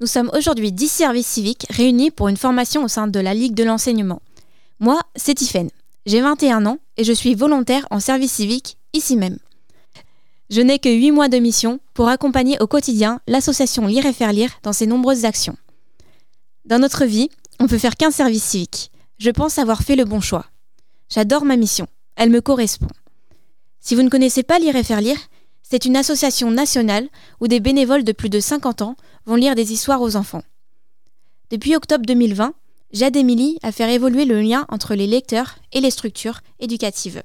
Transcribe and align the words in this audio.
Nous 0.00 0.06
sommes 0.06 0.30
aujourd'hui 0.34 0.72
10 0.72 0.88
services 0.88 1.26
civiques 1.26 1.66
réunis 1.68 2.10
pour 2.10 2.28
une 2.28 2.38
formation 2.38 2.82
au 2.82 2.88
sein 2.88 3.06
de 3.06 3.20
la 3.20 3.34
Ligue 3.34 3.54
de 3.54 3.64
l'enseignement. 3.64 4.22
Moi, 4.78 4.98
c'est 5.14 5.34
Tiffaine. 5.34 5.68
J'ai 6.06 6.22
21 6.22 6.64
ans 6.64 6.78
et 6.96 7.04
je 7.04 7.12
suis 7.12 7.34
volontaire 7.34 7.86
en 7.90 8.00
service 8.00 8.32
civique 8.32 8.78
ici 8.94 9.16
même. 9.16 9.36
Je 10.48 10.62
n'ai 10.62 10.78
que 10.78 10.88
8 10.88 11.10
mois 11.10 11.28
de 11.28 11.36
mission 11.36 11.80
pour 11.92 12.08
accompagner 12.08 12.56
au 12.60 12.66
quotidien 12.66 13.20
l'association 13.26 13.86
Lire 13.86 14.06
et 14.06 14.14
faire 14.14 14.32
lire 14.32 14.58
dans 14.62 14.72
ses 14.72 14.86
nombreuses 14.86 15.26
actions. 15.26 15.56
Dans 16.64 16.78
notre 16.78 17.04
vie, 17.04 17.28
on 17.58 17.66
peut 17.66 17.76
faire 17.76 17.96
qu'un 17.96 18.10
service 18.10 18.44
civique. 18.44 18.90
Je 19.18 19.30
pense 19.30 19.58
avoir 19.58 19.82
fait 19.82 19.96
le 19.96 20.06
bon 20.06 20.22
choix. 20.22 20.46
J'adore 21.10 21.44
ma 21.44 21.56
mission. 21.56 21.86
Elle 22.16 22.30
me 22.30 22.40
correspond. 22.40 22.88
Si 23.80 23.94
vous 23.94 24.02
ne 24.02 24.08
connaissez 24.08 24.44
pas 24.44 24.58
Lire 24.58 24.76
et 24.76 24.82
faire 24.82 25.02
lire, 25.02 25.18
c'est 25.70 25.84
une 25.84 25.96
association 25.96 26.50
nationale 26.50 27.08
où 27.40 27.46
des 27.46 27.60
bénévoles 27.60 28.02
de 28.02 28.10
plus 28.10 28.28
de 28.28 28.40
50 28.40 28.82
ans 28.82 28.96
vont 29.24 29.36
lire 29.36 29.54
des 29.54 29.72
histoires 29.72 30.02
aux 30.02 30.16
enfants. 30.16 30.42
Depuis 31.50 31.76
octobre 31.76 32.04
2020, 32.04 32.54
j'aide 32.92 33.14
Émilie 33.14 33.56
à 33.62 33.70
faire 33.70 33.88
évoluer 33.88 34.24
le 34.24 34.40
lien 34.40 34.66
entre 34.68 34.96
les 34.96 35.06
lecteurs 35.06 35.54
et 35.72 35.80
les 35.80 35.92
structures 35.92 36.40
éducatives. 36.58 37.22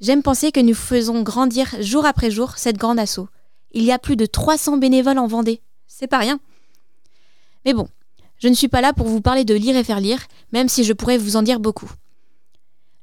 J'aime 0.00 0.22
penser 0.22 0.52
que 0.52 0.60
nous 0.60 0.74
faisons 0.74 1.22
grandir 1.22 1.74
jour 1.80 2.06
après 2.06 2.30
jour 2.30 2.56
cette 2.56 2.78
grande 2.78 2.98
asso. 2.98 3.28
Il 3.72 3.84
y 3.84 3.92
a 3.92 3.98
plus 3.98 4.16
de 4.16 4.24
300 4.24 4.78
bénévoles 4.78 5.18
en 5.18 5.26
Vendée. 5.26 5.60
C'est 5.86 6.06
pas 6.06 6.18
rien. 6.18 6.40
Mais 7.66 7.74
bon, 7.74 7.88
je 8.38 8.48
ne 8.48 8.54
suis 8.54 8.68
pas 8.68 8.80
là 8.80 8.94
pour 8.94 9.06
vous 9.06 9.20
parler 9.20 9.44
de 9.44 9.54
lire 9.54 9.76
et 9.76 9.84
faire 9.84 10.00
lire, 10.00 10.20
même 10.50 10.70
si 10.70 10.82
je 10.82 10.94
pourrais 10.94 11.18
vous 11.18 11.36
en 11.36 11.42
dire 11.42 11.60
beaucoup. 11.60 11.90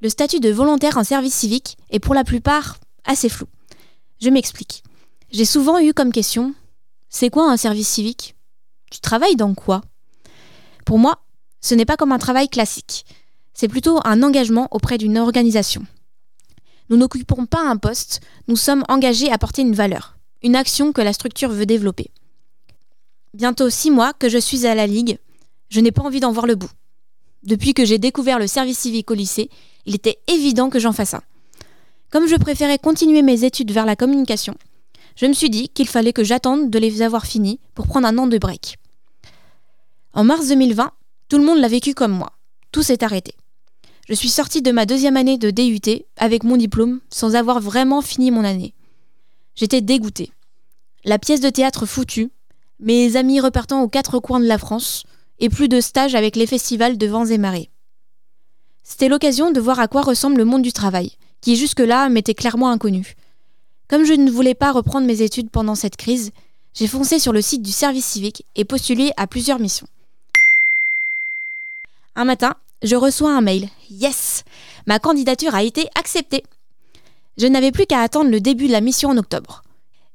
Le 0.02 0.10
statut 0.10 0.40
de 0.40 0.52
volontaire 0.52 0.98
en 0.98 1.04
service 1.04 1.36
civique 1.36 1.78
est 1.92 2.00
pour 2.00 2.16
la 2.16 2.24
plupart 2.24 2.80
assez 3.06 3.30
flou. 3.30 3.46
Je 4.24 4.30
m'explique. 4.30 4.84
J'ai 5.32 5.44
souvent 5.44 5.80
eu 5.80 5.94
comme 5.94 6.14
question 6.14 6.54
C'est 7.10 7.30
quoi 7.30 7.52
un 7.52 7.58
service 7.58 7.90
civique? 7.90 8.36
Tu 8.90 9.02
travailles 9.02 9.36
dans 9.36 9.54
quoi? 9.54 9.82
Pour 10.86 10.98
moi, 10.98 11.26
ce 11.60 11.76
n'est 11.76 11.84
pas 11.84 11.98
comme 11.98 12.14
un 12.14 12.20
travail 12.20 12.48
classique. 12.48 13.06
C'est 13.54 13.68
plutôt 13.68 14.00
un 14.06 14.24
engagement 14.24 14.70
auprès 14.72 14.98
d'une 14.98 15.18
organisation. 15.18 15.86
Nous 16.90 16.96
n'occupons 16.96 17.46
pas 17.46 17.68
un 17.68 17.76
poste, 17.76 18.22
nous 18.48 18.56
sommes 18.56 18.86
engagés 18.88 19.30
à 19.30 19.38
porter 19.38 19.62
une 19.62 19.76
valeur, 19.76 20.18
une 20.42 20.56
action 20.56 20.94
que 20.94 21.02
la 21.02 21.12
structure 21.12 21.50
veut 21.50 21.66
développer. 21.66 22.10
Bientôt 23.34 23.70
six 23.70 23.92
mois 23.92 24.14
que 24.14 24.30
je 24.30 24.38
suis 24.38 24.66
à 24.66 24.74
la 24.74 24.88
Ligue, 24.88 25.20
je 25.68 25.82
n'ai 25.82 25.92
pas 25.92 26.02
envie 26.02 26.22
d'en 26.22 26.32
voir 26.32 26.46
le 26.46 26.56
bout. 26.56 26.72
Depuis 27.44 27.74
que 27.74 27.84
j'ai 27.84 27.98
découvert 27.98 28.40
le 28.40 28.48
service 28.48 28.80
civique 28.80 29.12
au 29.12 29.16
lycée, 29.16 29.50
il 29.86 29.96
était 29.96 30.20
évident 30.28 30.70
que 30.70 30.80
j'en 30.80 30.94
fasse 30.94 31.14
un. 31.14 31.24
Comme 32.14 32.28
je 32.28 32.36
préférais 32.36 32.78
continuer 32.78 33.24
mes 33.24 33.44
études 33.44 33.72
vers 33.72 33.88
la 33.88 33.96
communication, 33.96 34.54
je 35.16 35.26
me 35.26 35.34
suis 35.34 35.50
dit 35.50 35.70
qu'il 35.70 35.88
fallait 35.88 36.14
que 36.14 36.24
j'attende 36.24 36.70
de 36.70 36.78
les 36.78 37.02
avoir 37.02 37.26
finis 37.26 37.60
pour 37.74 37.88
prendre 37.88 38.06
un 38.06 38.16
an 38.20 38.28
de 38.28 38.38
break. 38.38 38.78
En 40.14 40.24
mars 40.24 40.48
2020, 40.48 40.92
tout 41.28 41.40
le 41.40 41.44
monde 41.44 41.58
l'a 41.58 41.68
vécu 41.68 41.96
comme 41.96 42.12
moi. 42.12 42.34
Tout 42.72 42.84
s'est 42.84 43.04
arrêté. 43.04 43.34
Je 44.08 44.14
suis 44.14 44.30
sortie 44.30 44.62
de 44.62 44.72
ma 44.72 44.86
deuxième 44.86 45.18
année 45.18 45.40
de 45.40 45.50
DUT 45.50 46.06
avec 46.16 46.44
mon 46.44 46.56
diplôme 46.56 47.00
sans 47.10 47.34
avoir 47.34 47.60
vraiment 47.60 48.04
fini 48.04 48.30
mon 48.30 48.44
année. 48.44 48.76
J'étais 49.56 49.82
dégoûtée. 49.82 50.32
La 51.06 51.18
pièce 51.18 51.42
de 51.42 51.50
théâtre 51.50 51.88
foutue, 51.88 52.30
mes 52.80 53.16
amis 53.16 53.40
repartant 53.40 53.82
aux 53.82 53.90
quatre 53.90 54.20
coins 54.20 54.40
de 54.40 54.46
la 54.46 54.60
France, 54.60 55.04
et 55.40 55.50
plus 55.50 55.68
de 55.68 55.82
stages 55.82 56.14
avec 56.14 56.36
les 56.36 56.46
festivals 56.46 57.00
de 57.00 57.08
vents 57.08 57.26
et 57.26 57.40
marées. 57.40 57.72
C'était 58.84 59.10
l'occasion 59.10 59.50
de 59.50 59.60
voir 59.60 59.80
à 59.80 59.88
quoi 59.88 60.04
ressemble 60.04 60.38
le 60.38 60.46
monde 60.46 60.62
du 60.62 60.74
travail, 60.74 61.18
qui 61.44 61.58
jusque-là 61.58 62.08
m'était 62.08 62.34
clairement 62.34 62.70
inconnu. 62.70 63.16
Comme 63.90 64.06
je 64.06 64.14
ne 64.14 64.32
voulais 64.32 64.56
pas 64.56 64.72
reprendre 64.72 65.06
mes 65.06 65.22
études 65.22 65.50
pendant 65.50 65.76
cette 65.76 65.98
crise, 65.98 66.32
j'ai 66.74 66.88
foncé 66.88 67.20
sur 67.20 67.34
le 67.34 67.42
site 67.42 67.62
du 67.62 67.72
service 67.72 68.06
civique 68.06 68.46
et 68.56 68.64
postulé 68.64 69.12
à 69.18 69.28
plusieurs 69.28 69.60
missions. 69.60 69.86
Un 72.16 72.24
matin, 72.24 72.56
je 72.82 72.96
reçois 72.96 73.36
un 73.36 73.42
mail. 73.42 73.68
Yes 73.90 74.46
Ma 74.88 75.00
candidature 75.00 75.54
a 75.54 75.64
été 75.64 75.88
acceptée. 75.96 76.44
Je 77.38 77.48
n'avais 77.48 77.72
plus 77.72 77.88
qu'à 77.88 78.00
attendre 78.00 78.32
le 78.32 78.40
début 78.40 78.68
de 78.68 78.72
la 78.72 78.82
mission 78.82 79.10
en 79.10 79.18
octobre. 79.18 79.64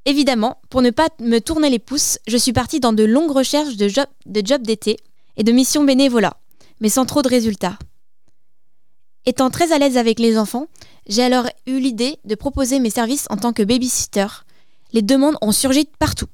Évidemment, 0.07 0.57
pour 0.71 0.81
ne 0.81 0.91
pas 0.91 1.11
me 1.21 1.41
tourner 1.41 1.69
les 1.69 1.79
pouces, 1.79 2.19
je 2.27 2.39
suis 2.39 2.55
partie 2.55 2.81
dans 2.81 2.95
de 2.95 3.05
longues 3.05 3.33
recherches 3.33 3.77
de 3.77 3.89
jobs 3.89 4.63
d'été 4.63 4.97
et 5.37 5.43
de 5.43 5.53
missions 5.53 5.85
bénévolat, 5.85 6.39
mais 6.81 6.89
sans 6.89 7.05
trop 7.05 7.21
de 7.21 7.29
résultats. 7.29 7.79
Étant 9.27 9.51
très 9.51 9.73
à 9.73 9.79
l'aise 9.79 9.97
avec 9.97 10.19
les 10.19 10.39
enfants, 10.39 10.67
j'ai 11.07 11.23
alors 11.23 11.49
eu 11.67 11.79
l'idée 11.79 12.19
de 12.25 12.35
proposer 12.35 12.81
mes 12.81 12.91
services 12.91 13.27
en 13.31 13.37
tant 13.37 13.53
que 13.53 13.63
babysitter. 13.63 14.27
Les 14.93 15.03
demandes 15.03 15.37
ont 15.43 15.53
surgi 15.53 15.89
partout. 15.99 16.29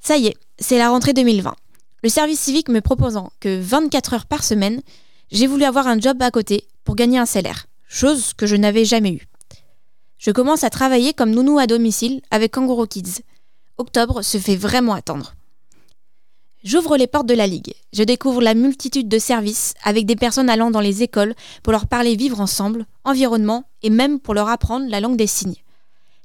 Ça 0.00 0.16
y 0.16 0.26
est, 0.26 0.36
c'est 0.58 0.78
la 0.78 0.90
rentrée 0.90 1.12
2020. 1.12 1.54
Le 2.02 2.08
service 2.08 2.40
civique 2.40 2.68
me 2.68 2.80
proposant 2.80 3.32
que 3.40 3.60
24 3.60 4.14
heures 4.14 4.26
par 4.26 4.44
semaine, 4.44 4.82
j'ai 5.30 5.46
voulu 5.46 5.64
avoir 5.64 5.86
un 5.86 6.00
job 6.00 6.22
à 6.22 6.30
côté 6.30 6.68
pour 6.84 6.94
gagner 6.94 7.18
un 7.18 7.26
salaire, 7.26 7.66
chose 7.88 8.32
que 8.34 8.46
je 8.46 8.56
n'avais 8.56 8.84
jamais 8.84 9.12
eue. 9.12 9.26
Je 10.18 10.30
commence 10.30 10.64
à 10.64 10.70
travailler 10.70 11.12
comme 11.12 11.30
nounou 11.30 11.58
à 11.58 11.66
domicile 11.66 12.20
avec 12.30 12.52
Kangaroo 12.52 12.86
Kids. 12.86 13.22
Octobre 13.78 14.22
se 14.22 14.38
fait 14.38 14.56
vraiment 14.56 14.94
attendre. 14.94 15.35
J'ouvre 16.66 16.96
les 16.96 17.06
portes 17.06 17.28
de 17.28 17.34
la 17.34 17.46
Ligue. 17.46 17.74
Je 17.92 18.02
découvre 18.02 18.42
la 18.42 18.54
multitude 18.54 19.06
de 19.06 19.20
services 19.20 19.74
avec 19.84 20.04
des 20.04 20.16
personnes 20.16 20.50
allant 20.50 20.72
dans 20.72 20.80
les 20.80 21.04
écoles 21.04 21.36
pour 21.62 21.70
leur 21.70 21.86
parler 21.86 22.16
vivre 22.16 22.40
ensemble, 22.40 22.86
environnement 23.04 23.68
et 23.84 23.88
même 23.88 24.18
pour 24.18 24.34
leur 24.34 24.48
apprendre 24.48 24.90
la 24.90 24.98
langue 24.98 25.16
des 25.16 25.28
signes. 25.28 25.62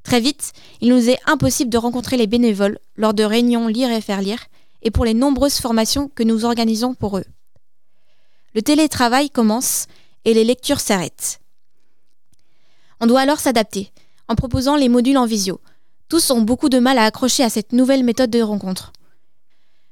Très 0.02 0.20
vite, 0.20 0.54
il 0.82 0.90
nous 0.90 1.10
est 1.12 1.20
impossible 1.28 1.70
de 1.70 1.78
rencontrer 1.78 2.18
les 2.18 2.26
bénévoles 2.26 2.80
lors 2.96 3.14
de 3.14 3.24
réunions 3.24 3.68
lire 3.68 3.92
et 3.92 4.02
faire 4.02 4.24
lire 4.24 4.40
et 4.82 4.90
pour 4.90 5.06
les 5.06 5.14
nombreuses 5.14 5.60
formations 5.60 6.10
que 6.16 6.24
nous 6.24 6.44
organisons 6.44 6.96
pour 6.96 7.20
eux. 7.20 7.26
Le 8.56 8.64
télétravail 8.64 9.30
commence 9.30 9.86
et 10.26 10.34
les 10.34 10.44
lectures 10.44 10.80
s'arrêtent. 10.80 11.40
On 13.00 13.06
doit 13.06 13.22
alors 13.22 13.40
s'adapter 13.40 13.92
en 14.28 14.34
proposant 14.34 14.76
les 14.76 14.90
modules 14.90 15.20
en 15.20 15.28
visio. 15.28 15.62
Tous 16.10 16.32
ont 16.32 16.42
beaucoup 16.42 16.70
de 16.70 16.80
mal 16.80 16.98
à 16.98 17.06
accrocher 17.06 17.44
à 17.44 17.52
cette 17.52 17.74
nouvelle 17.74 18.04
méthode 18.04 18.32
de 18.32 18.42
rencontre. 18.42 18.92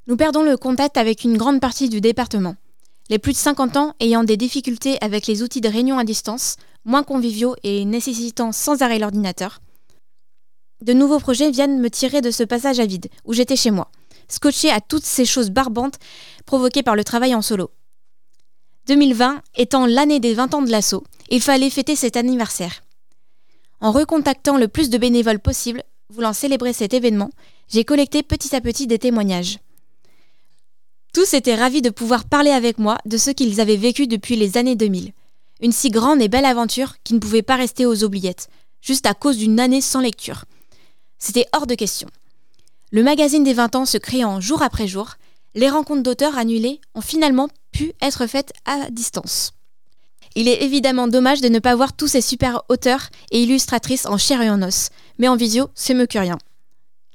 Nous 0.09 0.17
perdons 0.17 0.41
le 0.41 0.57
contact 0.57 0.97
avec 0.97 1.23
une 1.23 1.37
grande 1.37 1.61
partie 1.61 1.87
du 1.87 2.01
département. 2.01 2.55
Les 3.11 3.19
plus 3.19 3.33
de 3.33 3.37
50 3.37 3.77
ans 3.77 3.93
ayant 3.99 4.23
des 4.23 4.37
difficultés 4.37 4.97
avec 5.01 5.27
les 5.27 5.43
outils 5.43 5.61
de 5.61 5.69
réunion 5.69 5.99
à 5.99 6.03
distance, 6.03 6.55
moins 6.83 7.03
conviviaux 7.03 7.55
et 7.61 7.85
nécessitant 7.85 8.51
sans 8.51 8.81
arrêt 8.81 8.97
l'ordinateur. 8.97 9.59
De 10.81 10.93
nouveaux 10.93 11.19
projets 11.19 11.51
viennent 11.51 11.79
me 11.79 11.91
tirer 11.91 12.21
de 12.21 12.31
ce 12.31 12.41
passage 12.41 12.79
à 12.79 12.87
vide, 12.87 13.05
où 13.23 13.33
j'étais 13.33 13.55
chez 13.55 13.69
moi, 13.69 13.91
scotché 14.27 14.71
à 14.71 14.81
toutes 14.81 15.05
ces 15.05 15.25
choses 15.25 15.51
barbantes 15.51 15.99
provoquées 16.47 16.81
par 16.81 16.95
le 16.95 17.03
travail 17.03 17.35
en 17.35 17.43
solo. 17.43 17.69
2020 18.87 19.43
étant 19.57 19.85
l'année 19.85 20.19
des 20.19 20.33
20 20.33 20.55
ans 20.55 20.63
de 20.63 20.71
l'assaut, 20.71 21.03
il 21.29 21.39
fallait 21.39 21.69
fêter 21.69 21.95
cet 21.95 22.17
anniversaire. 22.17 22.81
En 23.79 23.91
recontactant 23.91 24.57
le 24.57 24.69
plus 24.69 24.89
de 24.89 24.97
bénévoles 24.97 25.39
possible, 25.39 25.83
voulant 26.09 26.33
célébrer 26.33 26.73
cet 26.73 26.95
événement, 26.95 27.29
j'ai 27.67 27.83
collecté 27.83 28.23
petit 28.23 28.55
à 28.55 28.61
petit 28.61 28.87
des 28.87 28.97
témoignages. 28.97 29.59
Tous 31.13 31.33
étaient 31.33 31.55
ravis 31.55 31.81
de 31.81 31.89
pouvoir 31.89 32.25
parler 32.25 32.51
avec 32.51 32.77
moi 32.77 32.97
de 33.05 33.17
ce 33.17 33.31
qu'ils 33.31 33.59
avaient 33.59 33.77
vécu 33.77 34.05
depuis 34.05 34.35
les 34.35 34.57
années 34.57 34.75
2000. 34.75 35.11
Une 35.61 35.71
si 35.71 35.89
grande 35.89 36.21
et 36.21 36.27
belle 36.27 36.45
aventure 36.45 36.95
qui 37.03 37.13
ne 37.15 37.19
pouvait 37.19 37.41
pas 37.41 37.55
rester 37.55 37.85
aux 37.85 38.03
oubliettes, 38.03 38.47
juste 38.81 39.07
à 39.07 39.13
cause 39.13 39.37
d'une 39.37 39.59
année 39.59 39.81
sans 39.81 40.01
lecture. 40.01 40.45
C'était 41.17 41.47
hors 41.53 41.67
de 41.67 41.75
question. 41.75 42.07
Le 42.91 43.03
magazine 43.03 43.43
des 43.43 43.53
20 43.53 43.75
ans 43.75 43.85
se 43.85 43.97
créant 43.97 44.39
jour 44.39 44.61
après 44.61 44.87
jour, 44.87 45.15
les 45.55 45.69
rencontres 45.69 46.03
d'auteurs 46.03 46.37
annulées 46.37 46.79
ont 46.93 47.01
finalement 47.01 47.49
pu 47.71 47.93
être 48.01 48.27
faites 48.27 48.53
à 48.65 48.89
distance. 48.91 49.53
Il 50.35 50.47
est 50.47 50.63
évidemment 50.63 51.07
dommage 51.07 51.41
de 51.41 51.49
ne 51.49 51.59
pas 51.59 51.75
voir 51.75 51.93
tous 51.93 52.07
ces 52.07 52.21
super 52.21 52.61
auteurs 52.69 53.09
et 53.31 53.41
illustratrices 53.41 54.05
en 54.05 54.17
chair 54.17 54.41
et 54.43 54.49
en 54.49 54.61
os, 54.61 54.89
mais 55.17 55.27
en 55.27 55.35
visio, 55.35 55.69
c'est 55.73 55.95
mieux 55.95 56.05
que 56.05 56.19
rien. 56.19 56.37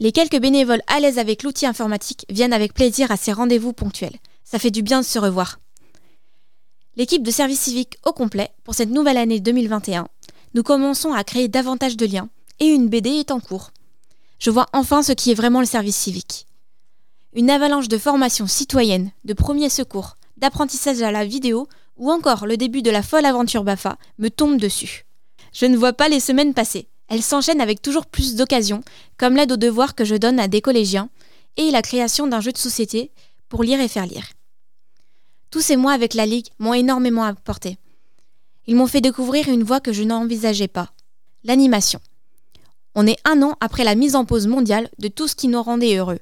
Les 0.00 0.11
quelques 0.11 0.41
bénévoles 0.41 0.82
à 0.88 0.99
l'aise 0.99 1.19
avec 1.19 1.43
l'outil 1.44 1.67
informatique 1.67 2.26
viennent 2.29 2.52
avec 2.52 2.75
plaisir 2.75 3.12
à 3.12 3.17
ces 3.17 3.32
rendez-vous 3.32 3.73
ponctuels. 3.73 4.17
Ça 4.43 4.58
fait 4.58 4.73
du 4.73 4.82
bien 4.82 5.00
de 5.00 5.06
se 5.06 5.19
revoir. 5.19 5.61
L'équipe 6.96 7.23
de 7.23 7.31
service 7.31 7.61
civique 7.61 7.99
au 8.05 8.12
complet 8.12 8.50
pour 8.64 8.75
cette 8.75 8.91
nouvelle 8.91 9.17
année 9.19 9.41
2021, 9.41 10.08
nous 10.55 10.62
commençons 10.62 11.12
à 11.12 11.25
créer 11.25 11.49
davantage 11.49 11.96
de 11.96 12.06
liens 12.06 12.29
et 12.61 12.67
une 12.67 12.88
BD 12.88 13.11
est 13.11 13.31
en 13.31 13.41
cours. 13.41 13.70
Je 14.38 14.50
vois 14.50 14.67
enfin 14.73 15.02
ce 15.02 15.12
qui 15.12 15.31
est 15.31 15.35
vraiment 15.35 15.61
le 15.61 15.67
service 15.67 15.96
civique. 15.96 16.46
Une 17.32 17.50
avalanche 17.50 17.88
de 17.88 17.99
formations 17.99 18.46
citoyennes, 18.46 19.11
de 19.25 19.32
premiers 19.32 19.69
secours, 19.69 20.17
d'apprentissage 20.37 21.02
à 21.02 21.11
la 21.11 21.25
vidéo 21.25 21.69
ou 21.96 22.11
encore 22.11 22.46
le 22.46 22.56
début 22.56 22.82
de 22.82 22.91
la 22.91 23.02
folle 23.02 23.26
aventure 23.26 23.64
BAFA 23.64 23.96
me 24.19 24.29
tombe 24.29 24.58
dessus. 24.58 25.06
Je 25.52 25.67
ne 25.67 25.76
vois 25.76 25.93
pas 25.93 26.08
les 26.08 26.20
semaines 26.20 26.55
passer. 26.55 26.88
Elle 27.09 27.23
s'enchaîne 27.23 27.61
avec 27.61 27.83
toujours 27.83 28.06
plus 28.06 28.35
d'occasions, 28.35 28.83
comme 29.19 29.37
l'aide 29.37 29.53
aux 29.53 29.56
devoirs 29.56 29.95
que 29.95 30.05
je 30.05 30.15
donne 30.15 30.41
à 30.41 30.49
des 30.49 30.61
collégiens, 30.61 31.11
et 31.56 31.71
la 31.71 31.83
création 31.83 32.27
d'un 32.27 32.41
jeu 32.41 32.53
de 32.53 32.59
société 32.59 33.11
pour 33.49 33.62
lire 33.62 33.81
et 33.81 33.89
faire 33.89 34.06
lire. 34.06 34.27
Tous 35.51 35.61
ces 35.61 35.77
mois 35.77 35.93
avec 35.93 36.15
la 36.15 36.27
Ligue 36.27 36.49
m'ont 36.59 36.75
énormément 36.75 37.25
apporté. 37.25 37.79
Ils 38.67 38.75
m'ont 38.75 38.87
fait 38.87 39.01
découvrir 39.01 39.49
une 39.49 39.62
voie 39.62 39.81
que 39.81 39.93
je 39.93 40.03
n'envisageais 40.03 40.69
pas, 40.69 40.91
l'animation. 41.45 42.01
On 42.95 43.06
est 43.06 43.19
un 43.25 43.43
an 43.43 43.56
après 43.61 43.85
la 43.85 43.95
mise 43.95 44.17
en 44.17 44.25
pause 44.25 44.47
mondiale 44.47 44.89
de 44.99 45.09
tout 45.09 45.29
ce 45.29 45.35
qui 45.35 45.49
nous 45.49 45.62
rendait 45.62 45.97
heureux. 45.97 46.21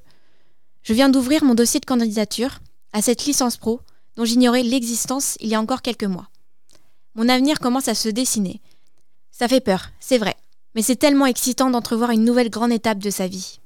Je 0.83 0.93
viens 0.93 1.09
d'ouvrir 1.09 1.43
mon 1.43 1.55
dossier 1.55 1.79
de 1.79 1.85
candidature 1.85 2.59
à 2.91 3.01
cette 3.01 3.25
licence 3.25 3.57
pro 3.57 3.79
dont 4.15 4.25
j'ignorais 4.25 4.63
l'existence 4.63 5.37
il 5.39 5.49
y 5.49 5.55
a 5.55 5.61
encore 5.61 5.81
quelques 5.81 6.03
mois. 6.03 6.29
Mon 7.15 7.29
avenir 7.29 7.59
commence 7.59 7.87
à 7.87 7.95
se 7.95 8.09
dessiner. 8.09 8.61
Ça 9.31 9.47
fait 9.47 9.61
peur, 9.61 9.89
c'est 9.99 10.17
vrai. 10.17 10.35
Mais 10.75 10.81
c'est 10.81 10.95
tellement 10.95 11.25
excitant 11.25 11.69
d'entrevoir 11.69 12.11
une 12.11 12.25
nouvelle 12.25 12.49
grande 12.49 12.71
étape 12.71 12.99
de 12.99 13.09
sa 13.09 13.27
vie. 13.27 13.59